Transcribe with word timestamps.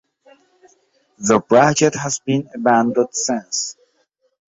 The 1.19 1.39
project 1.41 1.95
has 1.95 2.17
been 2.17 2.49
abandoned 2.55 3.09
since. 3.13 3.75